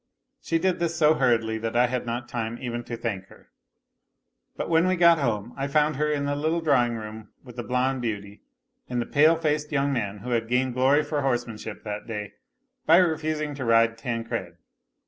She 0.41 0.57
did 0.57 0.79
this 0.79 0.95
so 0.95 1.13
hurriedly 1.13 1.59
that 1.59 1.75
I 1.75 1.85
had 1.85 2.07
nob 2.07 2.27
time 2.27 2.57
even 2.59 2.83
to 2.85 2.97
thank 2.97 3.27
her. 3.27 3.51
But 4.55 4.67
when 4.67 4.87
we 4.87 4.95
got 4.95 5.19
home 5.19 5.53
I 5.55 5.67
found 5.67 5.97
her 5.97 6.11
in 6.11 6.25
the 6.25 6.35
little 6.35 6.59
drawing 6.61 6.95
room 6.95 7.29
with 7.43 7.55
the 7.55 7.61
blonde 7.63 8.01
beauty 8.01 8.41
and 8.89 8.99
the 8.99 9.05
pale 9.05 9.35
faced 9.35 9.71
young 9.71 9.93
man 9.93 10.17
who 10.25 10.31
had 10.31 10.47
gained 10.47 10.73
glory 10.73 11.03
for 11.03 11.21
horsemanship 11.21 11.83
that 11.83 12.07
day 12.07 12.33
by 12.87 12.97
refusing 12.97 13.53
to 13.53 13.63
ride 13.63 13.95
Tancred. 13.95 14.57